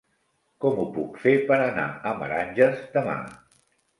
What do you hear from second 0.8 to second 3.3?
ho puc fer per anar a Meranges demà?